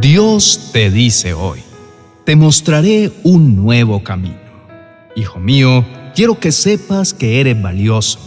Dios 0.00 0.70
te 0.72 0.90
dice 0.90 1.34
hoy, 1.34 1.60
te 2.24 2.34
mostraré 2.34 3.12
un 3.22 3.54
nuevo 3.54 4.02
camino. 4.02 4.38
Hijo 5.14 5.38
mío, 5.38 5.84
quiero 6.14 6.40
que 6.40 6.52
sepas 6.52 7.12
que 7.12 7.38
eres 7.38 7.60
valioso. 7.60 8.18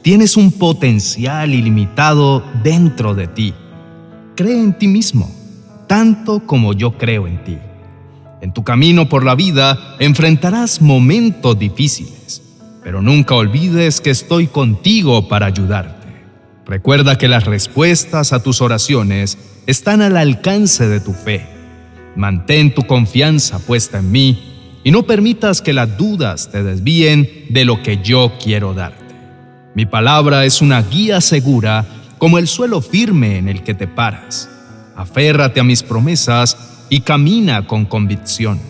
Tienes 0.00 0.38
un 0.38 0.50
potencial 0.50 1.52
ilimitado 1.52 2.42
dentro 2.62 3.14
de 3.14 3.28
ti. 3.28 3.52
Cree 4.34 4.62
en 4.62 4.78
ti 4.78 4.88
mismo, 4.88 5.30
tanto 5.86 6.46
como 6.46 6.72
yo 6.72 6.96
creo 6.96 7.26
en 7.26 7.44
ti. 7.44 7.58
En 8.40 8.54
tu 8.54 8.64
camino 8.64 9.06
por 9.10 9.22
la 9.22 9.34
vida 9.34 9.96
enfrentarás 9.98 10.80
momentos 10.80 11.58
difíciles, 11.58 12.40
pero 12.82 13.02
nunca 13.02 13.34
olvides 13.34 14.00
que 14.00 14.08
estoy 14.08 14.46
contigo 14.46 15.28
para 15.28 15.44
ayudarte. 15.44 15.99
Recuerda 16.70 17.18
que 17.18 17.26
las 17.26 17.46
respuestas 17.46 18.32
a 18.32 18.44
tus 18.44 18.60
oraciones 18.60 19.38
están 19.66 20.02
al 20.02 20.16
alcance 20.16 20.86
de 20.86 21.00
tu 21.00 21.12
fe. 21.12 21.44
Mantén 22.14 22.72
tu 22.72 22.82
confianza 22.82 23.58
puesta 23.58 23.98
en 23.98 24.12
mí 24.12 24.78
y 24.84 24.92
no 24.92 25.02
permitas 25.02 25.62
que 25.62 25.72
las 25.72 25.98
dudas 25.98 26.52
te 26.52 26.62
desvíen 26.62 27.28
de 27.48 27.64
lo 27.64 27.82
que 27.82 27.98
yo 28.04 28.34
quiero 28.40 28.72
darte. 28.72 29.16
Mi 29.74 29.84
palabra 29.84 30.44
es 30.44 30.62
una 30.62 30.80
guía 30.82 31.20
segura 31.20 31.84
como 32.18 32.38
el 32.38 32.46
suelo 32.46 32.80
firme 32.80 33.38
en 33.38 33.48
el 33.48 33.64
que 33.64 33.74
te 33.74 33.88
paras. 33.88 34.48
Aférrate 34.94 35.58
a 35.58 35.64
mis 35.64 35.82
promesas 35.82 36.86
y 36.88 37.00
camina 37.00 37.66
con 37.66 37.84
convicción. 37.84 38.60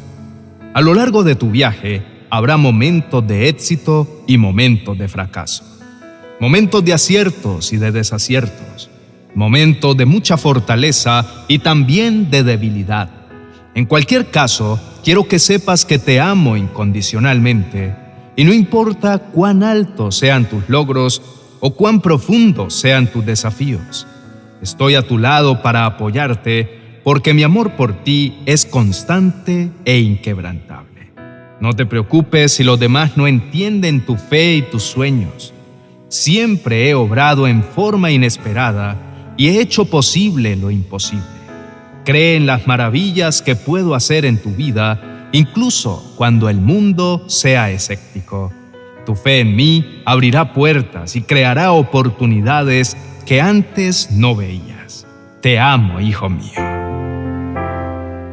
A 0.73 0.80
lo 0.80 0.95
largo 0.95 1.23
de 1.23 1.34
tu 1.34 1.51
viaje 1.51 2.03
habrá 2.30 2.56
momentos 2.56 3.27
de 3.28 3.51
éxito 3.51 4.25
y 4.27 4.39
momentos 4.39 4.97
de 4.97 5.06
fracaso 5.06 5.80
momentos 6.41 6.83
de 6.85 6.95
aciertos 6.95 7.73
y 7.73 7.77
de 7.77 7.93
desaciertos, 7.93 8.91
momentos 9.35 9.97
de 9.97 10.07
mucha 10.07 10.39
fortaleza 10.39 11.45
y 11.47 11.59
también 11.59 12.31
de 12.31 12.43
debilidad. 12.43 13.11
En 13.75 13.85
cualquier 13.85 14.31
caso, 14.31 14.81
quiero 15.05 15.29
que 15.29 15.39
sepas 15.39 15.84
que 15.84 15.98
te 15.98 16.19
amo 16.19 16.56
incondicionalmente 16.56 17.95
y 18.37 18.45
no 18.45 18.55
importa 18.55 19.19
cuán 19.19 19.62
altos 19.62 20.17
sean 20.17 20.47
tus 20.47 20.69
logros 20.69 21.23
o 21.61 21.75
cuán 21.75 22.01
profundos 22.01 22.75
sean 22.75 23.07
tus 23.07 23.25
desafíos. 23.25 24.07
Estoy 24.62 24.95
a 24.95 25.07
tu 25.07 25.19
lado 25.19 25.62
para 25.62 25.84
apoyarte 25.84 27.01
porque 27.05 27.34
mi 27.34 27.42
amor 27.42 27.73
por 27.73 28.03
ti 28.03 28.39
es 28.47 28.64
constante 28.64 29.70
e 29.84 29.98
inquebrantable. 30.01 31.12
No 31.61 31.75
te 31.75 31.84
preocupes 31.84 32.53
si 32.53 32.64
los 32.64 32.81
demás 32.81 33.19
no 33.19 33.27
entienden 33.27 34.07
tu 34.07 34.17
fe 34.17 34.57
y 34.57 34.62
tus 34.62 34.84
sueños. 34.84 35.53
Siempre 36.11 36.91
he 36.91 36.94
obrado 36.97 37.47
en 37.47 37.62
forma 37.62 38.11
inesperada 38.11 38.97
y 39.36 39.47
he 39.47 39.61
hecho 39.61 39.84
posible 39.84 40.56
lo 40.56 40.72
imposible. 40.72 41.25
Cree 42.05 42.34
en 42.34 42.47
las 42.47 42.67
maravillas 42.67 43.42
que 43.42 43.55
puedo 43.55 43.94
hacer 43.94 44.25
en 44.25 44.42
tu 44.42 44.50
vida, 44.50 45.28
incluso 45.30 46.12
cuando 46.17 46.48
el 46.48 46.61
mundo 46.61 47.22
sea 47.28 47.70
escéptico. 47.70 48.52
Tu 49.06 49.14
fe 49.14 49.39
en 49.39 49.55
mí 49.55 50.02
abrirá 50.05 50.52
puertas 50.52 51.14
y 51.14 51.22
creará 51.22 51.70
oportunidades 51.70 52.97
que 53.24 53.41
antes 53.41 54.11
no 54.11 54.34
veías. 54.34 55.06
Te 55.41 55.61
amo, 55.61 56.00
hijo 56.00 56.28
mío. 56.28 56.58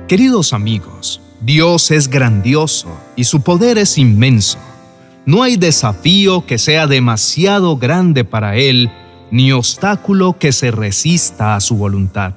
Queridos 0.07 0.51
amigos, 0.51 1.21
Dios 1.41 1.91
es 1.91 2.09
grandioso 2.09 2.89
y 3.15 3.25
su 3.25 3.43
poder 3.43 3.77
es 3.77 3.99
inmenso. 3.99 4.57
No 5.27 5.43
hay 5.43 5.57
desafío 5.57 6.45
que 6.45 6.57
sea 6.57 6.87
demasiado 6.87 7.75
grande 7.75 8.23
para 8.23 8.55
Él, 8.55 8.89
ni 9.29 9.51
obstáculo 9.51 10.39
que 10.39 10.53
se 10.53 10.71
resista 10.71 11.53
a 11.53 11.59
su 11.59 11.75
voluntad. 11.75 12.35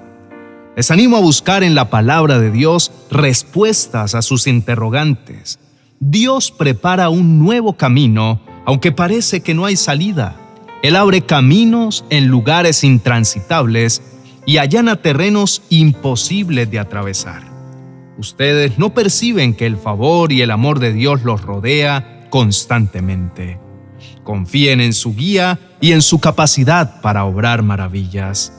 Les 0.74 0.90
animo 0.90 1.16
a 1.16 1.20
buscar 1.20 1.62
en 1.62 1.76
la 1.76 1.88
palabra 1.88 2.40
de 2.40 2.50
Dios 2.50 2.90
respuestas 3.08 4.16
a 4.16 4.22
sus 4.22 4.48
interrogantes. 4.48 5.60
Dios 6.00 6.50
prepara 6.50 7.10
un 7.10 7.38
nuevo 7.38 7.74
camino, 7.74 8.40
aunque 8.66 8.90
parece 8.90 9.40
que 9.40 9.54
no 9.54 9.66
hay 9.66 9.76
salida. 9.76 10.34
Él 10.82 10.96
abre 10.96 11.22
caminos 11.22 12.04
en 12.10 12.26
lugares 12.26 12.82
intransitables 12.82 14.02
y 14.46 14.56
allana 14.56 14.96
terrenos 14.96 15.62
imposibles 15.68 16.68
de 16.72 16.80
atravesar. 16.80 17.44
Ustedes 18.18 18.80
no 18.80 18.94
perciben 18.94 19.54
que 19.54 19.66
el 19.66 19.76
favor 19.76 20.32
y 20.32 20.42
el 20.42 20.50
amor 20.50 20.80
de 20.80 20.92
Dios 20.92 21.22
los 21.22 21.42
rodea 21.42 22.16
constantemente. 22.30 23.58
Confíen 24.24 24.80
en 24.80 24.92
su 24.92 25.14
guía 25.14 25.58
y 25.80 25.92
en 25.92 26.02
su 26.02 26.20
capacidad 26.20 27.00
para 27.00 27.24
obrar 27.24 27.62
maravillas. 27.62 28.52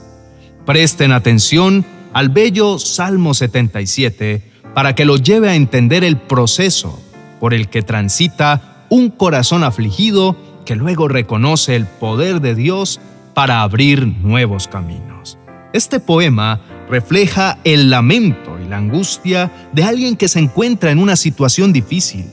Presten 0.64 1.12
atención 1.12 1.84
al 2.12 2.28
bello 2.28 2.78
Salmo 2.78 3.34
77 3.34 4.52
para 4.74 4.94
que 4.94 5.04
lo 5.04 5.16
lleve 5.16 5.48
a 5.48 5.56
entender 5.56 6.04
el 6.04 6.16
proceso 6.18 7.02
por 7.40 7.54
el 7.54 7.68
que 7.68 7.82
transita 7.82 8.86
un 8.88 9.10
corazón 9.10 9.64
afligido 9.64 10.36
que 10.64 10.76
luego 10.76 11.08
reconoce 11.08 11.74
el 11.74 11.86
poder 11.86 12.40
de 12.40 12.54
Dios 12.54 13.00
para 13.34 13.62
abrir 13.62 14.06
nuevos 14.06 14.68
caminos. 14.68 15.38
Este 15.72 15.98
poema 15.98 16.60
refleja 16.88 17.58
el 17.64 17.90
lamento 17.90 18.58
y 18.62 18.68
la 18.68 18.76
angustia 18.76 19.50
de 19.72 19.84
alguien 19.84 20.16
que 20.16 20.28
se 20.28 20.38
encuentra 20.38 20.90
en 20.90 20.98
una 20.98 21.16
situación 21.16 21.72
difícil 21.72 22.26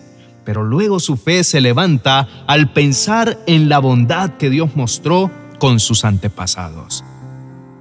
pero 0.49 0.63
luego 0.63 0.99
su 0.99 1.15
fe 1.15 1.43
se 1.43 1.61
levanta 1.61 2.27
al 2.47 2.73
pensar 2.73 3.37
en 3.45 3.69
la 3.69 3.77
bondad 3.77 4.31
que 4.37 4.49
Dios 4.49 4.75
mostró 4.75 5.29
con 5.59 5.79
sus 5.79 6.03
antepasados. 6.03 7.03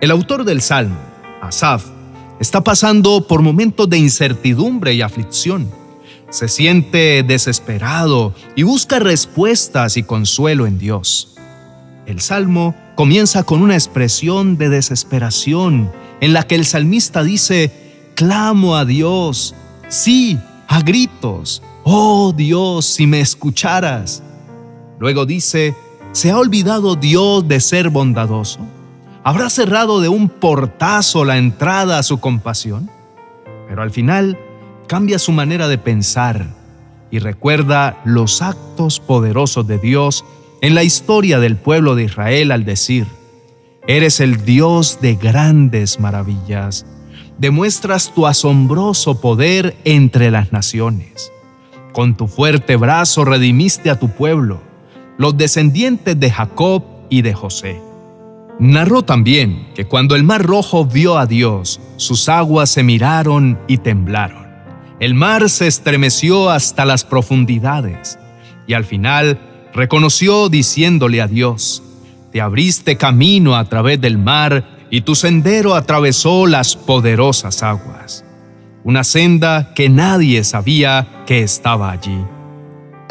El 0.02 0.10
autor 0.10 0.44
del 0.44 0.60
Salmo, 0.60 0.98
Asaf, 1.40 1.86
está 2.38 2.62
pasando 2.62 3.26
por 3.26 3.40
momentos 3.40 3.88
de 3.88 3.96
incertidumbre 3.96 4.92
y 4.92 5.00
aflicción. 5.00 5.70
Se 6.28 6.46
siente 6.46 7.22
desesperado 7.22 8.34
y 8.54 8.64
busca 8.64 8.98
respuestas 8.98 9.96
y 9.96 10.02
consuelo 10.02 10.66
en 10.66 10.76
Dios. 10.76 11.38
El 12.04 12.20
Salmo 12.20 12.74
comienza 12.96 13.44
con 13.44 13.62
una 13.62 13.76
expresión 13.76 14.58
de 14.58 14.68
desesperación 14.68 15.90
en 16.20 16.34
la 16.34 16.42
que 16.42 16.56
el 16.56 16.66
salmista 16.66 17.22
dice, 17.22 17.72
clamo 18.14 18.76
a 18.76 18.84
Dios, 18.84 19.54
sí, 19.88 20.38
a 20.66 20.82
gritos, 20.82 21.62
Oh 21.90 22.34
Dios, 22.36 22.84
si 22.84 23.06
me 23.06 23.18
escucharas. 23.18 24.22
Luego 24.98 25.24
dice, 25.24 25.74
¿se 26.12 26.30
ha 26.30 26.36
olvidado 26.36 26.96
Dios 26.96 27.48
de 27.48 27.60
ser 27.60 27.88
bondadoso? 27.88 28.60
¿Habrá 29.24 29.48
cerrado 29.48 30.02
de 30.02 30.10
un 30.10 30.28
portazo 30.28 31.24
la 31.24 31.38
entrada 31.38 31.98
a 31.98 32.02
su 32.02 32.20
compasión? 32.20 32.90
Pero 33.70 33.80
al 33.80 33.90
final 33.90 34.38
cambia 34.86 35.18
su 35.18 35.32
manera 35.32 35.66
de 35.66 35.78
pensar 35.78 36.54
y 37.10 37.20
recuerda 37.20 38.02
los 38.04 38.42
actos 38.42 39.00
poderosos 39.00 39.66
de 39.66 39.78
Dios 39.78 40.26
en 40.60 40.74
la 40.74 40.82
historia 40.82 41.40
del 41.40 41.56
pueblo 41.56 41.94
de 41.94 42.04
Israel 42.04 42.52
al 42.52 42.66
decir, 42.66 43.06
Eres 43.86 44.20
el 44.20 44.44
Dios 44.44 44.98
de 45.00 45.14
grandes 45.14 46.00
maravillas, 46.00 46.84
demuestras 47.38 48.12
tu 48.12 48.26
asombroso 48.26 49.22
poder 49.22 49.74
entre 49.84 50.30
las 50.30 50.52
naciones. 50.52 51.32
Con 51.98 52.16
tu 52.16 52.28
fuerte 52.28 52.76
brazo 52.76 53.24
redimiste 53.24 53.90
a 53.90 53.98
tu 53.98 54.10
pueblo, 54.10 54.62
los 55.16 55.36
descendientes 55.36 56.20
de 56.20 56.30
Jacob 56.30 56.84
y 57.10 57.22
de 57.22 57.34
José. 57.34 57.82
Narró 58.60 59.02
también 59.02 59.66
que 59.74 59.84
cuando 59.84 60.14
el 60.14 60.22
mar 60.22 60.44
rojo 60.44 60.84
vio 60.84 61.18
a 61.18 61.26
Dios, 61.26 61.80
sus 61.96 62.28
aguas 62.28 62.70
se 62.70 62.84
miraron 62.84 63.58
y 63.66 63.78
temblaron. 63.78 64.46
El 65.00 65.14
mar 65.14 65.50
se 65.50 65.66
estremeció 65.66 66.50
hasta 66.50 66.84
las 66.84 67.02
profundidades 67.02 68.16
y 68.68 68.74
al 68.74 68.84
final 68.84 69.40
reconoció 69.74 70.48
diciéndole 70.48 71.20
a 71.20 71.26
Dios, 71.26 71.82
Te 72.30 72.40
abriste 72.40 72.96
camino 72.96 73.56
a 73.56 73.64
través 73.64 74.00
del 74.00 74.18
mar 74.18 74.86
y 74.88 75.00
tu 75.00 75.16
sendero 75.16 75.74
atravesó 75.74 76.46
las 76.46 76.76
poderosas 76.76 77.64
aguas 77.64 78.24
una 78.88 79.04
senda 79.04 79.74
que 79.74 79.90
nadie 79.90 80.42
sabía 80.44 81.06
que 81.26 81.42
estaba 81.42 81.90
allí. 81.90 82.24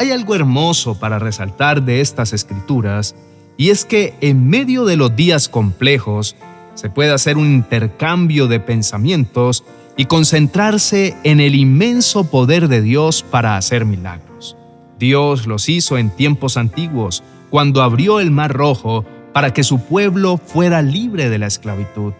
Hay 0.00 0.10
algo 0.10 0.34
hermoso 0.34 0.98
para 0.98 1.20
resaltar 1.20 1.84
de 1.84 2.00
estas 2.00 2.32
escrituras, 2.32 3.14
y 3.56 3.70
es 3.70 3.84
que 3.84 4.12
en 4.20 4.48
medio 4.48 4.84
de 4.84 4.96
los 4.96 5.14
días 5.14 5.48
complejos 5.48 6.34
se 6.74 6.90
puede 6.90 7.12
hacer 7.12 7.36
un 7.36 7.46
intercambio 7.46 8.48
de 8.48 8.58
pensamientos 8.58 9.62
y 9.96 10.06
concentrarse 10.06 11.16
en 11.22 11.38
el 11.38 11.54
inmenso 11.54 12.28
poder 12.28 12.66
de 12.66 12.82
Dios 12.82 13.22
para 13.22 13.56
hacer 13.56 13.84
milagros. 13.84 14.56
Dios 14.98 15.46
los 15.46 15.68
hizo 15.68 15.96
en 15.96 16.10
tiempos 16.10 16.56
antiguos, 16.56 17.22
cuando 17.50 17.84
abrió 17.84 18.18
el 18.18 18.32
mar 18.32 18.52
rojo 18.52 19.04
para 19.32 19.52
que 19.52 19.62
su 19.62 19.78
pueblo 19.78 20.38
fuera 20.38 20.82
libre 20.82 21.30
de 21.30 21.38
la 21.38 21.46
esclavitud 21.46 22.14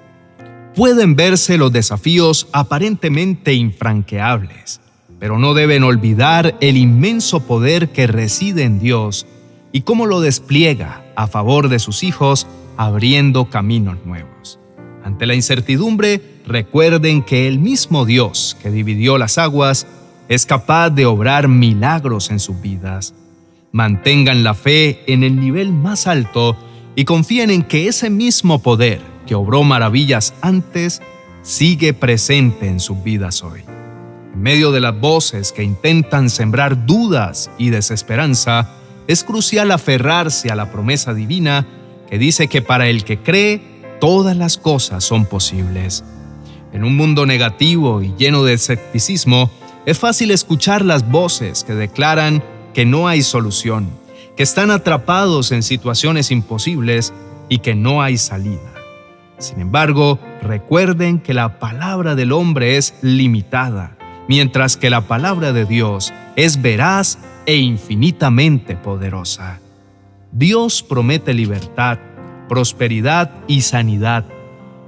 pueden 0.78 1.16
verse 1.16 1.58
los 1.58 1.72
desafíos 1.72 2.46
aparentemente 2.52 3.52
infranqueables, 3.52 4.80
pero 5.18 5.36
no 5.36 5.52
deben 5.52 5.82
olvidar 5.82 6.56
el 6.60 6.76
inmenso 6.76 7.40
poder 7.40 7.88
que 7.88 8.06
reside 8.06 8.62
en 8.62 8.78
Dios 8.78 9.26
y 9.72 9.80
cómo 9.80 10.06
lo 10.06 10.20
despliega 10.20 11.02
a 11.16 11.26
favor 11.26 11.68
de 11.68 11.80
sus 11.80 12.04
hijos 12.04 12.46
abriendo 12.76 13.50
caminos 13.50 13.96
nuevos. 14.06 14.60
Ante 15.02 15.26
la 15.26 15.34
incertidumbre, 15.34 16.22
recuerden 16.46 17.24
que 17.24 17.48
el 17.48 17.58
mismo 17.58 18.06
Dios 18.06 18.56
que 18.62 18.70
dividió 18.70 19.18
las 19.18 19.36
aguas 19.36 19.84
es 20.28 20.46
capaz 20.46 20.90
de 20.90 21.06
obrar 21.06 21.48
milagros 21.48 22.30
en 22.30 22.38
sus 22.38 22.60
vidas. 22.60 23.14
Mantengan 23.72 24.44
la 24.44 24.54
fe 24.54 25.02
en 25.08 25.24
el 25.24 25.40
nivel 25.40 25.72
más 25.72 26.06
alto 26.06 26.56
y 26.94 27.04
confíen 27.04 27.50
en 27.50 27.64
que 27.64 27.88
ese 27.88 28.10
mismo 28.10 28.62
poder 28.62 29.17
que 29.28 29.34
obró 29.34 29.62
maravillas 29.62 30.34
antes 30.40 31.02
sigue 31.42 31.92
presente 31.92 32.66
en 32.66 32.80
sus 32.80 33.02
vidas 33.04 33.44
hoy. 33.44 33.60
En 34.34 34.42
medio 34.42 34.72
de 34.72 34.80
las 34.80 34.98
voces 34.98 35.52
que 35.52 35.62
intentan 35.62 36.30
sembrar 36.30 36.86
dudas 36.86 37.50
y 37.58 37.70
desesperanza, 37.70 38.70
es 39.06 39.22
crucial 39.24 39.70
aferrarse 39.70 40.50
a 40.50 40.56
la 40.56 40.72
promesa 40.72 41.12
divina 41.14 41.66
que 42.08 42.18
dice 42.18 42.48
que 42.48 42.62
para 42.62 42.88
el 42.88 43.04
que 43.04 43.18
cree, 43.18 43.60
todas 44.00 44.36
las 44.36 44.56
cosas 44.56 45.04
son 45.04 45.26
posibles. 45.26 46.04
En 46.72 46.84
un 46.84 46.96
mundo 46.96 47.26
negativo 47.26 48.02
y 48.02 48.14
lleno 48.16 48.44
de 48.44 48.54
escepticismo, 48.54 49.50
es 49.84 49.98
fácil 49.98 50.30
escuchar 50.30 50.84
las 50.84 51.08
voces 51.10 51.64
que 51.64 51.74
declaran 51.74 52.42
que 52.72 52.86
no 52.86 53.08
hay 53.08 53.22
solución, 53.22 53.90
que 54.36 54.42
están 54.42 54.70
atrapados 54.70 55.52
en 55.52 55.62
situaciones 55.62 56.30
imposibles 56.30 57.12
y 57.48 57.58
que 57.58 57.74
no 57.74 58.02
hay 58.02 58.16
salida. 58.16 58.77
Sin 59.38 59.60
embargo, 59.60 60.18
recuerden 60.42 61.20
que 61.20 61.32
la 61.32 61.58
palabra 61.58 62.14
del 62.14 62.32
hombre 62.32 62.76
es 62.76 62.94
limitada, 63.02 63.96
mientras 64.28 64.76
que 64.76 64.90
la 64.90 65.02
palabra 65.02 65.52
de 65.52 65.64
Dios 65.64 66.12
es 66.36 66.60
veraz 66.60 67.18
e 67.46 67.56
infinitamente 67.56 68.76
poderosa. 68.76 69.60
Dios 70.32 70.82
promete 70.82 71.34
libertad, 71.34 71.98
prosperidad 72.48 73.30
y 73.46 73.62
sanidad, 73.62 74.26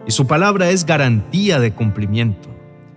y 0.06 0.11
su 0.11 0.26
palabra 0.26 0.70
es 0.70 0.85
garantía 0.85 1.61
de 1.61 1.73
cumplimiento. 1.73 2.49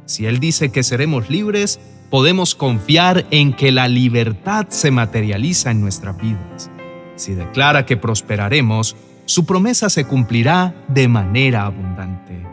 Si 0.05 0.25
Él 0.25 0.39
dice 0.39 0.71
que 0.71 0.83
seremos 0.83 1.29
libres, 1.29 1.79
podemos 2.09 2.55
confiar 2.55 3.25
en 3.31 3.53
que 3.53 3.71
la 3.71 3.87
libertad 3.87 4.67
se 4.69 4.91
materializa 4.91 5.71
en 5.71 5.81
nuestras 5.81 6.17
vidas. 6.17 6.69
Si 7.15 7.33
declara 7.33 7.85
que 7.85 7.95
prosperaremos, 7.95 8.95
su 9.25 9.45
promesa 9.45 9.89
se 9.89 10.05
cumplirá 10.05 10.75
de 10.87 11.07
manera 11.07 11.65
abundante. 11.65 12.45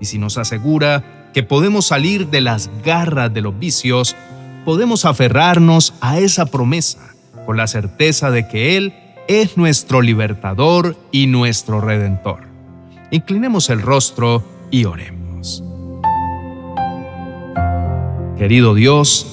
Y 0.00 0.04
si 0.04 0.18
nos 0.18 0.38
asegura 0.38 1.30
que 1.32 1.42
podemos 1.42 1.86
salir 1.86 2.28
de 2.28 2.40
las 2.40 2.70
garras 2.84 3.32
de 3.32 3.40
los 3.40 3.58
vicios, 3.58 4.16
podemos 4.64 5.04
aferrarnos 5.04 5.94
a 6.00 6.18
esa 6.18 6.46
promesa 6.46 7.14
con 7.46 7.56
la 7.56 7.66
certeza 7.66 8.30
de 8.30 8.46
que 8.48 8.76
Él 8.76 8.94
es 9.28 9.56
nuestro 9.56 10.02
libertador 10.02 10.96
y 11.12 11.26
nuestro 11.26 11.80
redentor. 11.80 12.40
Inclinemos 13.10 13.70
el 13.70 13.80
rostro 13.80 14.44
y 14.70 14.84
oremos. 14.84 15.64
Querido 18.36 18.74
Dios, 18.74 19.26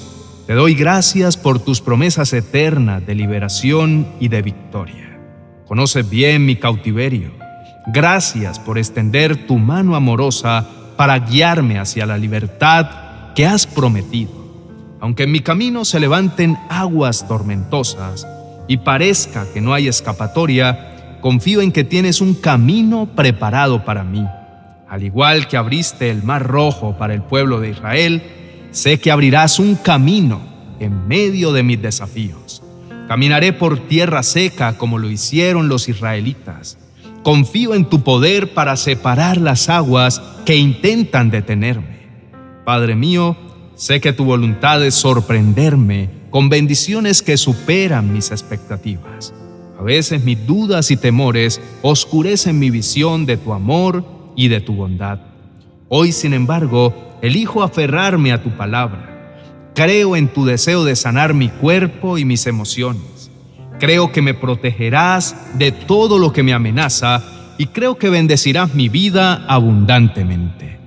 te 0.47 0.53
doy 0.53 0.73
gracias 0.75 1.37
por 1.37 1.59
tus 1.59 1.81
promesas 1.81 2.33
eternas 2.33 3.05
de 3.05 3.15
liberación 3.15 4.07
y 4.19 4.29
de 4.29 4.41
victoria. 4.41 5.04
Conoces 5.67 6.09
bien 6.09 6.45
mi 6.45 6.55
cautiverio. 6.55 7.31
Gracias 7.87 8.59
por 8.59 8.77
extender 8.77 9.47
tu 9.47 9.57
mano 9.57 9.95
amorosa 9.95 10.67
para 10.97 11.19
guiarme 11.19 11.79
hacia 11.79 12.05
la 12.05 12.17
libertad 12.17 13.33
que 13.35 13.45
has 13.45 13.67
prometido. 13.67 14.31
Aunque 14.99 15.23
en 15.23 15.31
mi 15.31 15.41
camino 15.41 15.85
se 15.85 15.99
levanten 15.99 16.57
aguas 16.69 17.27
tormentosas 17.27 18.27
y 18.67 18.77
parezca 18.77 19.45
que 19.53 19.61
no 19.61 19.73
hay 19.73 19.87
escapatoria, 19.87 21.19
confío 21.21 21.61
en 21.61 21.71
que 21.71 21.83
tienes 21.83 22.21
un 22.21 22.33
camino 22.33 23.07
preparado 23.15 23.83
para 23.85 24.03
mí. 24.03 24.25
Al 24.87 25.03
igual 25.03 25.47
que 25.47 25.57
abriste 25.57 26.09
el 26.09 26.23
mar 26.23 26.43
rojo 26.43 26.97
para 26.97 27.13
el 27.13 27.21
pueblo 27.21 27.59
de 27.59 27.71
Israel, 27.71 28.23
Sé 28.75 28.99
que 28.99 29.09
abrirás 29.09 29.57
un 29.57 29.75
camino 29.75 30.41
en 30.81 31.07
medio 31.07 31.53
de 31.53 31.63
mis 31.63 31.81
desafíos. 31.81 32.61
Caminaré 33.07 33.53
por 33.53 33.87
tierra 33.87 34.23
seca 34.23 34.77
como 34.77 34.97
lo 34.97 35.11
hicieron 35.11 35.69
los 35.69 35.87
israelitas. 35.89 36.79
Confío 37.21 37.75
en 37.75 37.85
tu 37.85 38.03
poder 38.03 38.53
para 38.53 38.75
separar 38.77 39.37
las 39.37 39.69
aguas 39.69 40.21
que 40.45 40.55
intentan 40.55 41.29
detenerme. 41.29 42.07
Padre 42.65 42.95
mío, 42.95 43.37
sé 43.75 44.01
que 44.01 44.13
tu 44.13 44.25
voluntad 44.25 44.83
es 44.83 44.95
sorprenderme 44.95 46.09
con 46.31 46.49
bendiciones 46.49 47.21
que 47.21 47.37
superan 47.37 48.11
mis 48.11 48.31
expectativas. 48.31 49.33
A 49.79 49.83
veces 49.83 50.23
mis 50.23 50.45
dudas 50.47 50.89
y 50.89 50.97
temores 50.97 51.61
oscurecen 51.81 52.57
mi 52.57 52.69
visión 52.69 53.25
de 53.25 53.37
tu 53.37 53.53
amor 53.53 54.03
y 54.35 54.47
de 54.47 54.61
tu 54.61 54.73
bondad. 54.73 55.19
Hoy, 55.89 56.11
sin 56.11 56.33
embargo, 56.33 57.17
elijo 57.21 57.61
aferrarme 57.61 58.31
a 58.31 58.41
tu 58.41 58.49
palabra. 58.51 59.14
Creo 59.75 60.15
en 60.15 60.29
tu 60.29 60.45
deseo 60.45 60.85
de 60.85 60.95
sanar 60.95 61.33
mi 61.33 61.49
cuerpo 61.49 62.17
y 62.17 62.23
mis 62.23 62.47
emociones. 62.47 63.29
Creo 63.77 64.13
que 64.13 64.21
me 64.21 64.33
protegerás 64.33 65.35
de 65.57 65.73
todo 65.73 66.17
lo 66.17 66.31
que 66.31 66.43
me 66.43 66.53
amenaza 66.53 67.21
y 67.57 67.65
creo 67.67 67.97
que 67.97 68.09
bendecirás 68.09 68.73
mi 68.73 68.87
vida 68.87 69.45
abundantemente. 69.49 70.79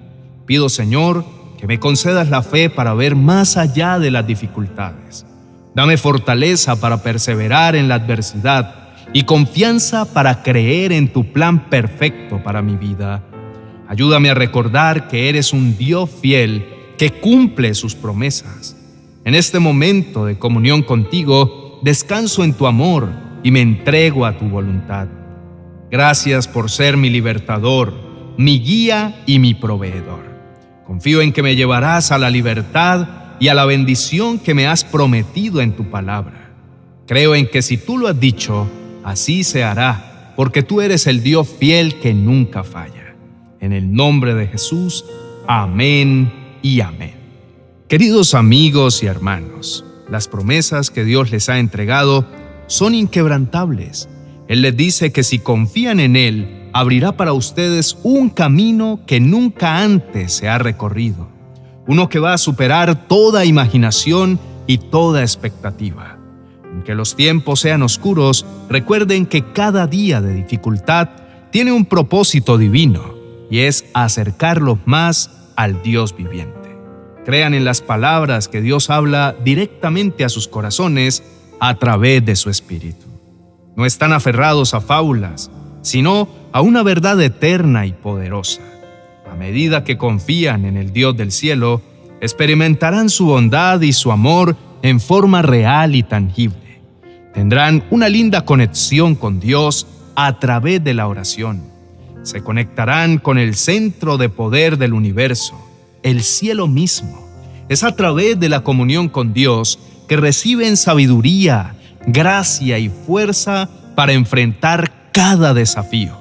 Pido, 0.47 0.71
Señor, 0.71 1.27
que 1.59 1.67
me 1.67 1.79
concedas 1.79 2.31
la 2.31 2.43
fe 2.43 2.71
para 2.71 2.95
ver 2.95 3.15
más 3.15 3.59
allá 3.59 3.99
de 3.99 4.11
las 4.11 4.27
dificultades. 4.27 5.27
Dame 5.75 5.99
fortaleza 5.99 6.81
para 6.81 7.03
perseverar 7.03 7.77
en 7.77 7.89
la 7.89 7.97
adversidad 7.97 8.89
y 9.13 9.25
confianza 9.25 10.07
para 10.07 10.43
creer 10.43 10.93
en 10.93 11.13
tu 11.13 11.31
plan 11.31 11.69
perfecto 11.69 12.43
para 12.43 12.63
mi 12.63 12.77
vida. 12.77 13.23
Ayúdame 13.87 14.31
a 14.31 14.35
recordar 14.35 15.09
que 15.09 15.29
eres 15.29 15.53
un 15.53 15.77
Dios 15.77 16.09
fiel 16.23 16.67
que 16.97 17.11
cumple 17.11 17.75
sus 17.75 17.95
promesas. 17.95 18.78
En 19.25 19.35
este 19.35 19.59
momento 19.59 20.25
de 20.25 20.39
comunión 20.39 20.83
contigo, 20.83 21.81
descanso 21.83 22.45
en 22.45 22.55
tu 22.55 22.67
amor 22.67 23.11
y 23.43 23.51
me 23.51 23.61
entrego 23.61 24.25
a 24.25 24.39
tu 24.39 24.47
voluntad. 24.47 25.09
Gracias 25.91 26.49
por 26.49 26.71
ser 26.71 26.97
mi 26.97 27.11
libertador, 27.11 27.95
mi 28.37 28.61
guía 28.61 29.23
y 29.27 29.39
mi 29.39 29.55
proveedor. 29.55 30.27
Confío 30.87 31.21
en 31.21 31.33
que 31.33 31.43
me 31.43 31.57
llevarás 31.57 32.13
a 32.13 32.19
la 32.19 32.31
libertad 32.31 33.09
y 33.41 33.49
a 33.49 33.55
la 33.55 33.65
bendición 33.65 34.39
que 34.39 34.55
me 34.55 34.67
has 34.67 34.85
prometido 34.85 35.61
en 35.61 35.73
tu 35.73 35.91
palabra. 35.91 36.53
Creo 37.07 37.35
en 37.35 37.47
que 37.49 37.63
si 37.63 37.77
tú 37.77 37.99
lo 37.99 38.09
has 38.09 38.19
dicho, 38.19 38.69
así 39.05 39.45
se 39.45 39.65
hará, 39.65 40.35
porque 40.37 40.63
tú 40.63 40.81
eres 40.81 41.07
el 41.07 41.23
Dios 41.23 41.49
fiel 41.49 42.01
que 42.01 42.15
nunca 42.15 42.65
falla. 42.65 43.15
En 43.61 43.73
el 43.73 43.93
nombre 43.93 44.35
de 44.35 44.47
Jesús, 44.47 45.05
amén 45.47 46.33
y 46.63 46.81
amén. 46.81 47.18
Queridos 47.89 48.35
amigos 48.35 49.03
y 49.03 49.07
hermanos, 49.07 49.83
las 50.11 50.29
promesas 50.29 50.91
que 50.91 51.05
Dios 51.05 51.31
les 51.31 51.49
ha 51.49 51.59
entregado 51.59 52.27
son 52.67 52.95
inquebrantables. 52.95 54.11
Él 54.47 54.61
les 54.61 54.77
dice 54.77 55.11
que 55.11 55.23
si 55.23 55.39
confían 55.39 55.99
en 55.99 56.15
Él, 56.15 56.69
abrirá 56.75 57.17
para 57.17 57.33
ustedes 57.33 57.97
un 58.03 58.29
camino 58.29 59.01
que 59.07 59.21
nunca 59.21 59.79
antes 59.79 60.35
se 60.35 60.51
ha 60.51 60.59
recorrido, 60.59 61.31
uno 61.87 62.11
que 62.11 62.19
va 62.19 62.35
a 62.35 62.39
superar 62.39 63.09
toda 63.09 63.47
imaginación 63.47 64.39
y 64.67 64.77
toda 64.77 65.23
expectativa. 65.23 66.19
Aunque 66.71 66.95
los 66.95 67.17
tiempos 67.17 67.61
sean 67.61 67.83
oscuros, 67.83 68.45
recuerden 68.69 69.25
que 69.25 69.51
cada 69.55 69.87
día 69.87 70.21
de 70.21 70.35
dificultad 70.35 71.09
tiene 71.51 71.73
un 71.73 71.87
propósito 71.87 72.59
divino 72.59 73.15
y 73.51 73.61
es 73.61 73.87
acercarlos 73.95 74.77
más 74.85 75.31
al 75.57 75.83
Dios 75.83 76.15
viviente. 76.15 76.58
Crean 77.29 77.53
en 77.53 77.67
las 77.67 77.83
palabras 77.83 78.49
que 78.49 78.63
Dios 78.63 78.89
habla 78.89 79.37
directamente 79.45 80.25
a 80.25 80.31
sus 80.31 80.49
corazones 80.49 81.23
a 81.61 81.75
través 81.75 82.25
de 82.25 82.35
su 82.35 82.49
Espíritu. 82.49 83.05
No 83.77 83.85
están 83.85 84.15
aferrados 84.15 84.73
a 84.73 84.81
fábulas, 84.81 85.51
sino 85.83 86.27
a 86.53 86.63
una 86.63 86.83
verdad 86.83 87.21
eterna 87.21 87.85
y 87.85 87.93
poderosa. 87.93 88.63
A 89.31 89.35
medida 89.35 89.85
que 89.85 89.99
confían 89.99 90.65
en 90.65 90.79
el 90.79 90.95
Dios 90.95 91.19
del 91.19 91.31
cielo, 91.31 91.83
experimentarán 92.23 93.11
su 93.11 93.27
bondad 93.27 93.83
y 93.83 93.93
su 93.93 94.11
amor 94.11 94.57
en 94.81 94.99
forma 94.99 95.43
real 95.43 95.97
y 95.97 96.05
tangible. 96.05 96.81
Tendrán 97.35 97.85
una 97.91 98.09
linda 98.09 98.47
conexión 98.47 99.15
con 99.15 99.39
Dios 99.39 99.87
a 100.17 100.39
través 100.39 100.83
de 100.83 100.95
la 100.95 101.07
oración 101.07 101.69
se 102.29 102.43
conectarán 102.43 103.19
con 103.19 103.39
el 103.39 103.55
centro 103.55 104.19
de 104.19 104.29
poder 104.29 104.77
del 104.77 104.93
universo, 104.93 105.55
el 106.03 106.23
cielo 106.23 106.69
mismo. 106.69 107.27
Es 107.69 107.85
a 107.85 107.95
través 107.95 108.39
de 108.41 108.49
la 108.49 108.61
comunión 108.61 109.09
con 109.09 109.33
Dios 109.33 109.79
que 110.09 110.17
reciben 110.17 110.77
sabiduría, 110.77 111.75
gracia 112.07 112.79
y 112.79 112.89
fuerza 112.89 113.69
para 113.95 114.13
enfrentar 114.13 115.11
cada 115.13 115.55
desafío. 115.55 116.17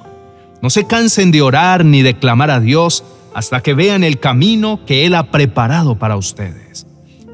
No 0.60 0.70
se 0.70 0.86
cansen 0.86 1.30
de 1.30 1.42
orar 1.42 1.84
ni 1.84 2.02
de 2.02 2.18
clamar 2.18 2.50
a 2.50 2.60
Dios 2.60 3.04
hasta 3.34 3.60
que 3.60 3.74
vean 3.74 4.04
el 4.04 4.18
camino 4.18 4.80
que 4.86 5.06
Él 5.06 5.14
ha 5.14 5.30
preparado 5.30 5.96
para 5.96 6.16
ustedes. 6.16 6.86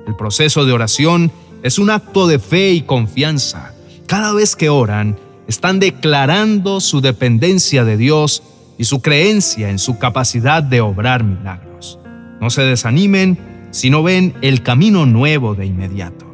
El 0.07 0.15
proceso 0.17 0.67
de 0.67 0.73
oración 0.73 1.33
es 1.63 1.79
un 1.79 1.91
acto 1.91 2.27
de 2.27 2.39
fe 2.39 2.73
y 2.73 2.83
confianza. 2.83 3.73
Cada 4.07 4.35
vez 4.35 4.55
que 4.55 4.69
oran, 4.69 5.19
están 5.49 5.81
declarando 5.81 6.81
su 6.81 7.01
dependencia 7.01 7.85
de 7.85 7.97
Dios 7.97 8.43
y 8.77 8.85
su 8.85 9.01
creencia 9.01 9.71
en 9.71 9.79
su 9.79 9.99
capacidad 9.99 10.63
de 10.63 10.81
obrar 10.81 11.25
milagros. 11.25 11.64
No 12.45 12.51
se 12.51 12.61
desanimen 12.61 13.39
si 13.71 13.89
no 13.89 14.03
ven 14.03 14.35
el 14.43 14.63
camino 14.63 15.07
nuevo 15.07 15.55
de 15.55 15.65
inmediato. 15.65 16.27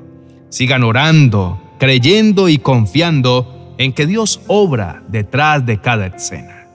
Sigan 0.49 0.83
orando, 0.83 1.63
creyendo 1.79 2.49
y 2.49 2.59
confiando 2.59 3.77
en 3.79 3.93
que 3.93 4.09
Dios 4.09 4.41
obra 4.49 5.05
detrás 5.07 5.65
de 5.65 5.81
cada 5.81 6.09
escena. 6.09 6.67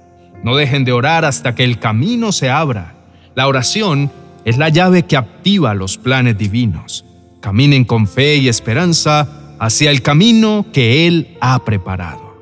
No 0.41 0.55
dejen 0.55 0.85
de 0.85 0.93
orar 0.93 1.25
hasta 1.25 1.53
que 1.53 1.65
el 1.65 1.79
camino 1.79 2.31
se 2.31 2.49
abra. 2.49 2.95
La 3.35 3.49
oración 3.49 4.09
es 4.45 4.57
la 4.57 4.69
llave 4.69 5.03
que 5.03 5.17
activa 5.17 5.73
los 5.73 5.97
planes 5.97 6.37
divinos. 6.37 7.03
Caminen 7.41 7.83
con 7.83 8.07
fe 8.07 8.37
y 8.37 8.47
esperanza 8.47 9.27
hacia 9.59 9.91
el 9.91 10.01
camino 10.01 10.65
que 10.71 11.07
Él 11.07 11.35
ha 11.41 11.59
preparado. 11.65 12.41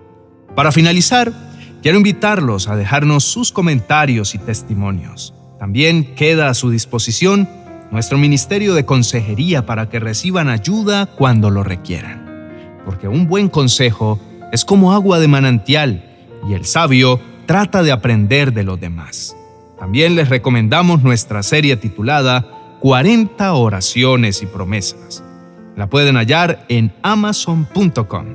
Para 0.56 0.72
finalizar, 0.72 1.34
quiero 1.82 1.98
invitarlos 1.98 2.68
a 2.68 2.76
dejarnos 2.76 3.24
sus 3.24 3.52
comentarios 3.52 4.36
y 4.36 4.38
testimonios. 4.38 5.34
También 5.64 6.14
queda 6.16 6.50
a 6.50 6.54
su 6.56 6.72
disposición 6.72 7.48
nuestro 7.90 8.18
Ministerio 8.18 8.74
de 8.74 8.84
Consejería 8.84 9.66
para 9.66 9.88
que 9.88 9.98
reciban 9.98 10.50
ayuda 10.50 11.06
cuando 11.06 11.50
lo 11.50 11.64
requieran. 11.64 12.82
Porque 12.84 13.08
un 13.08 13.30
buen 13.30 13.48
consejo 13.48 14.20
es 14.52 14.66
como 14.66 14.92
agua 14.92 15.20
de 15.20 15.30
manantial 15.30 16.04
y 16.50 16.52
el 16.52 16.66
sabio 16.66 17.22
trata 17.46 17.82
de 17.82 17.94
aprender 17.94 18.52
de 18.52 18.66
los 18.66 18.78
demás. 18.78 19.38
También 19.80 20.18
les 20.18 20.28
recomendamos 20.28 21.02
nuestra 21.02 21.42
serie 21.44 21.78
titulada 21.78 22.46
40 22.82 23.54
oraciones 23.54 24.42
y 24.42 24.48
promesas. 24.48 25.24
La 25.78 25.88
pueden 25.88 26.18
hallar 26.18 26.66
en 26.68 26.92
amazon.com. 27.04 28.26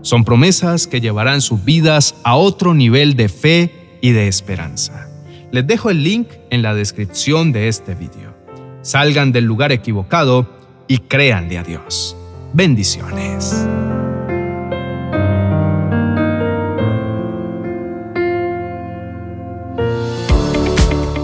Son 0.00 0.24
promesas 0.24 0.86
que 0.86 1.02
llevarán 1.02 1.42
sus 1.42 1.62
vidas 1.66 2.14
a 2.24 2.36
otro 2.36 2.72
nivel 2.72 3.14
de 3.14 3.28
fe 3.28 3.98
y 4.00 4.12
de 4.12 4.26
esperanza. 4.26 5.07
Les 5.50 5.66
dejo 5.66 5.90
el 5.90 6.02
link 6.04 6.28
en 6.50 6.62
la 6.62 6.74
descripción 6.74 7.52
de 7.52 7.68
este 7.68 7.94
video 7.94 8.38
salgan 8.88 9.32
del 9.32 9.44
lugar 9.44 9.70
equivocado 9.70 10.48
y 10.86 10.98
créanle 10.98 11.58
a 11.58 11.62
Dios. 11.62 12.16
Bendiciones. 12.52 13.66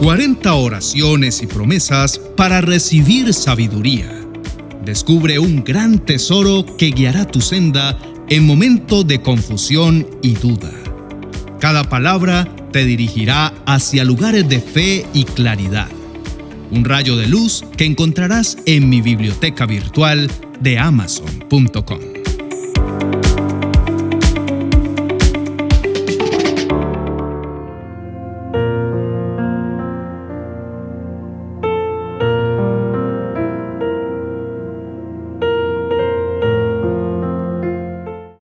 ...40 0.02 0.52
oraciones 0.52 1.40
y 1.40 1.47
promesas 1.47 2.19
para 2.19 2.61
recibir 2.61 3.33
sabiduría. 3.33 4.12
Descubre 4.85 5.38
un 5.38 5.64
gran 5.64 5.99
tesoro 5.99 6.66
que 6.76 6.90
guiará 6.90 7.25
tu 7.25 7.40
senda 7.40 7.99
en 8.28 8.47
momentos 8.47 9.07
de 9.07 9.23
confusión 9.23 10.07
y 10.21 10.35
duda. 10.35 10.71
Cada 11.59 11.85
palabra 11.85 12.47
te 12.75 12.85
dirigirá 12.85 13.54
hacia 13.66 14.02
lugares 14.02 14.49
de 14.49 14.59
fe 14.59 15.07
y 15.14 15.23
claridad 15.23 15.87
un 16.73 16.85
rayo 16.85 17.16
de 17.16 17.28
luz 17.28 17.64
que 17.76 17.85
encontrarás 17.85 18.59
en 18.66 18.88
mi 18.88 19.00
biblioteca 19.00 19.64
virtual 19.64 20.28
de 20.59 20.76
amazon.com. 20.76 22.13